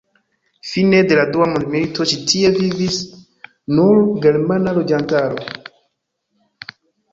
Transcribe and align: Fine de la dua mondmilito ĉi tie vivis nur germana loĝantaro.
Fine 0.69 1.01
de 1.11 1.17
la 1.19 1.25
dua 1.35 1.47
mondmilito 1.51 2.07
ĉi 2.13 2.17
tie 2.31 2.51
vivis 2.57 2.99
nur 3.75 4.01
germana 4.27 4.77
loĝantaro. 4.81 5.49